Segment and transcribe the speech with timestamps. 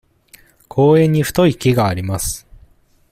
[0.67, 2.47] 公園に太い木があります。